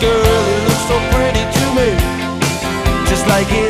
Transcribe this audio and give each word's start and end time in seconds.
girl, 0.00 0.42
you 0.48 0.58
look 0.66 0.80
so 0.90 0.96
pretty 1.12 1.44
to 1.56 1.64
me, 1.76 1.88
just 3.08 3.26
like 3.26 3.50
it. 3.52 3.67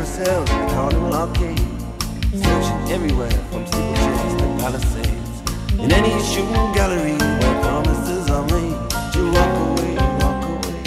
carousels 0.00 0.48
and 0.48 0.70
carnival 0.70 1.14
arcades, 1.14 1.60
searching 2.32 2.92
everywhere 2.92 3.30
from 3.50 3.66
steeplechase 3.66 4.34
to 4.40 4.46
palisades. 4.58 5.42
In 5.78 5.92
any 5.92 6.22
shooting 6.22 6.72
gallery 6.72 7.12
where 7.12 7.60
promises 7.62 8.30
are 8.30 8.44
made 8.46 8.76
to 9.12 9.30
walk 9.36 9.54
away, 9.66 9.96
walk 10.20 10.44
away, 10.54 10.78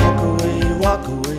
walk 0.00 0.20
away, 0.30 0.56
walk 0.78 1.06
away. 1.08 1.38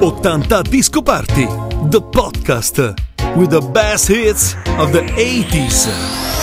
Ottanta 0.00 0.62
Disco 0.62 1.02
Party, 1.02 1.46
the 1.90 2.00
podcast 2.00 2.96
with 3.36 3.50
the 3.50 3.60
best 3.60 4.08
hits 4.08 4.54
of 4.78 4.92
the 4.92 5.02
80s. 5.16 6.41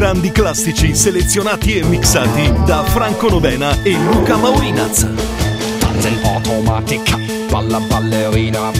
grandi 0.00 0.32
classici 0.32 0.94
selezionati 0.94 1.76
e 1.76 1.84
mixati 1.84 2.50
da 2.64 2.82
Franco 2.84 3.28
Novena 3.28 3.82
e 3.82 3.98
Luca 3.98 4.38
Maurinaz. 4.38 5.06
Tanzen 5.78 6.18
automatica, 6.24 7.18
balla 7.50 7.78
ballerina. 7.80 8.70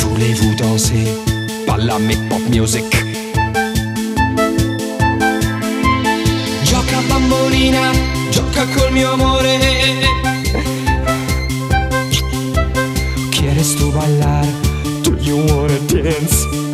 Voulez-vous 0.00 0.56
danser? 0.56 1.06
Balla 1.64 1.98
make 1.98 2.20
pop 2.28 2.42
music. 2.48 3.04
Gioca 6.64 7.00
bambolina, 7.06 7.92
gioca 8.28 8.66
col 8.74 8.90
mio 8.90 9.12
amore. 9.12 9.58
Quieres 13.30 13.76
tu 13.76 13.92
bailar? 13.92 14.44
Do 15.04 15.16
you 15.20 15.46
wanna 15.46 15.78
dance? 15.86 16.65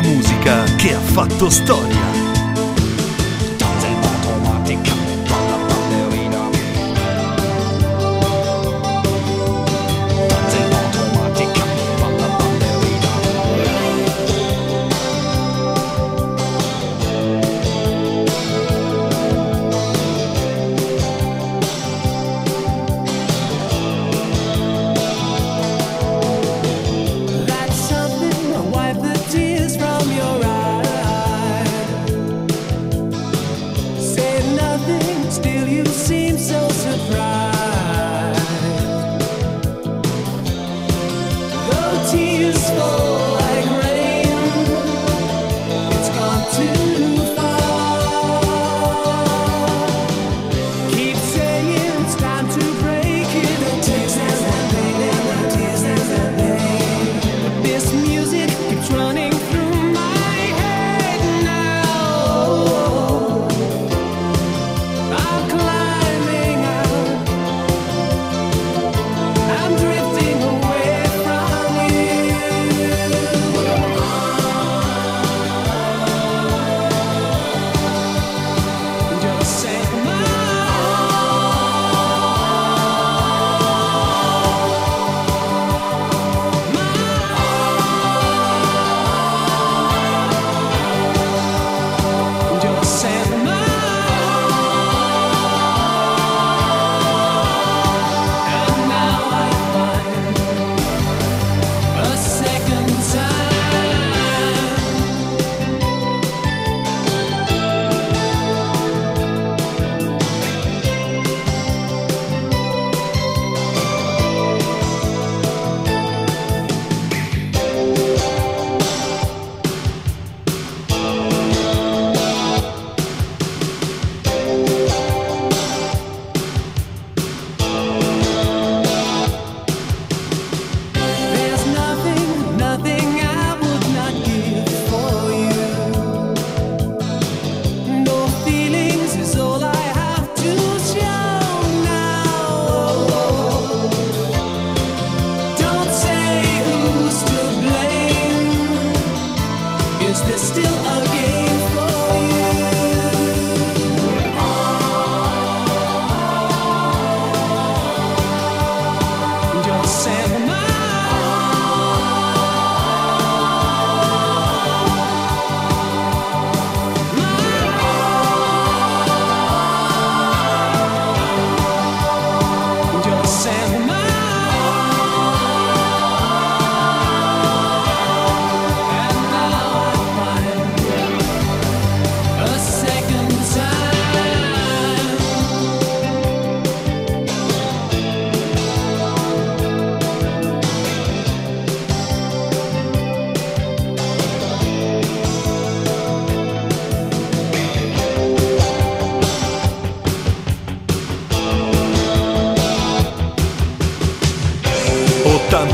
musica 0.00 0.64
che 0.76 0.94
ha 0.94 1.00
fatto 1.00 1.50
storia. 1.50 2.19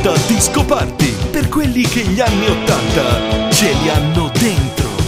ascolta 0.06 0.26
Disco 0.26 0.64
Party 0.64 1.14
per 1.30 1.48
quelli 1.48 1.82
che 1.82 2.02
gli 2.02 2.20
anni 2.20 2.46
80 2.46 3.50
ce 3.50 3.72
li 3.72 3.88
hanno 3.88 4.30
dentro. 4.38 5.05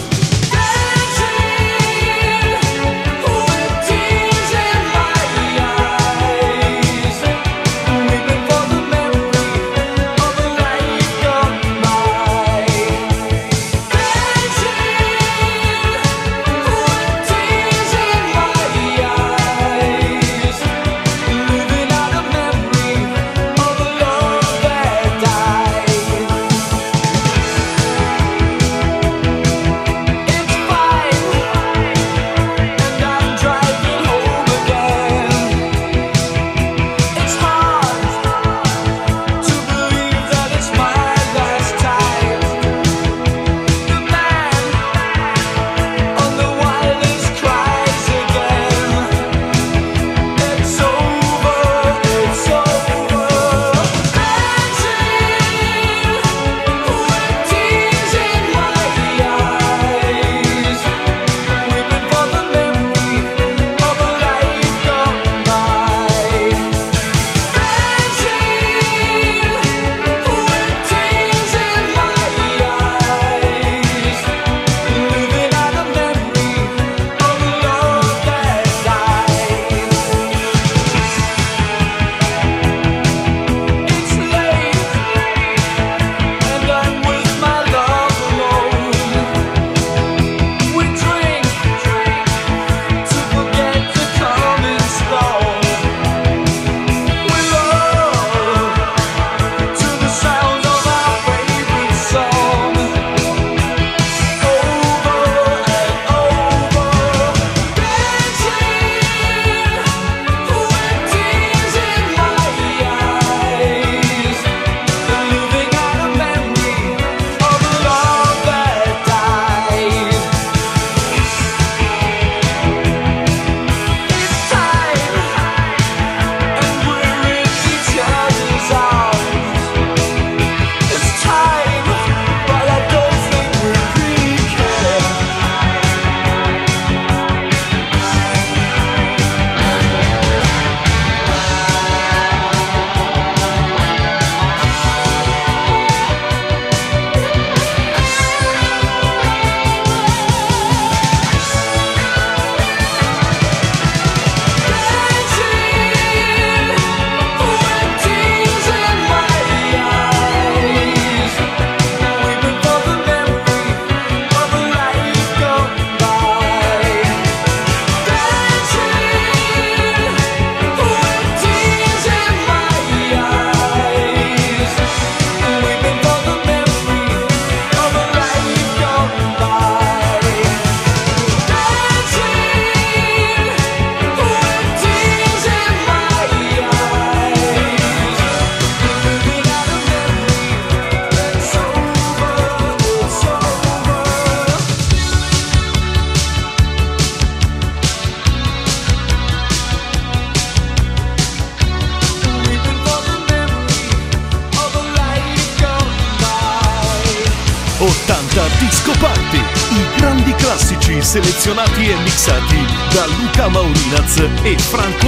It's 214.20 214.66
Franco. 214.66 215.08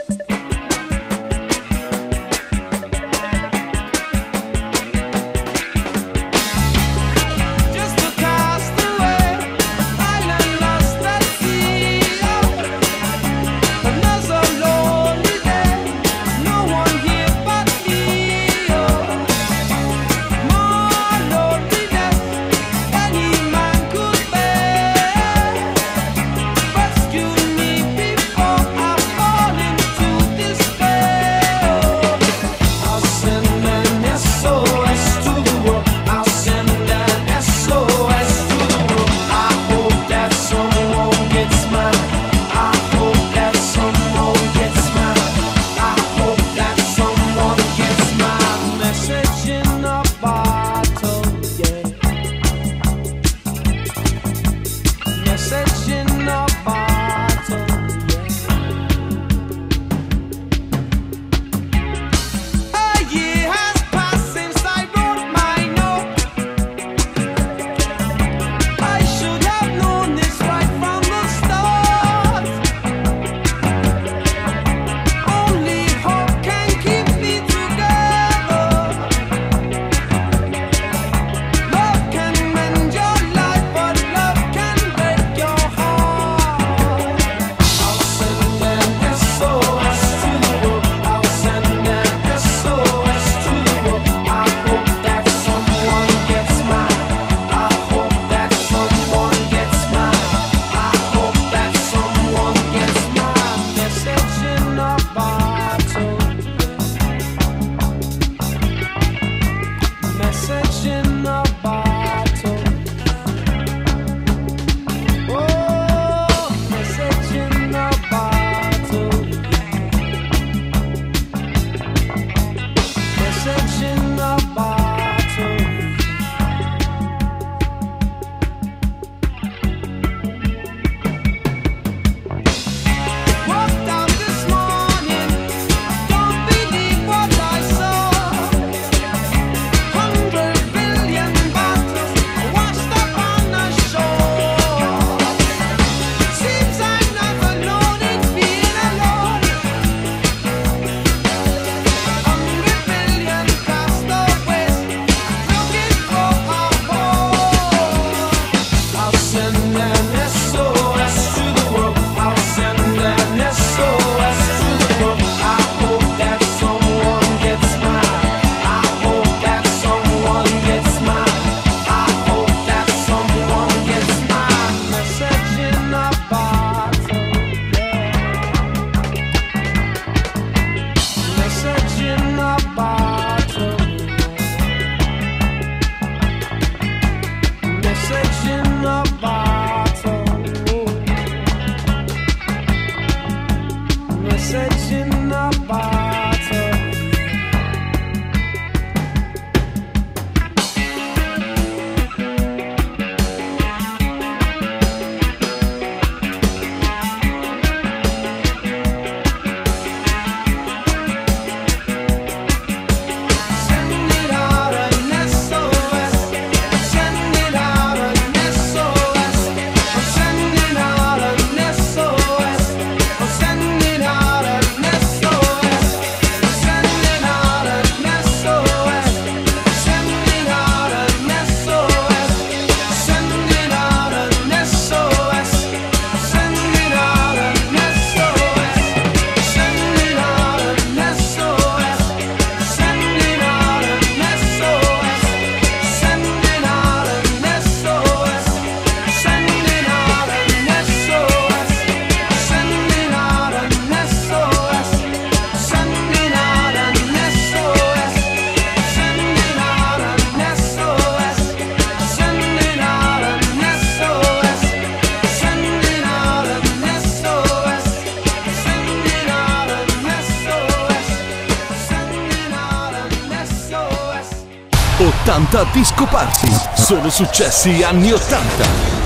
discoparsi. 275.81 276.47
Sono 276.75 277.09
successi 277.09 277.81
anni 277.81 278.11
80. 278.11 279.00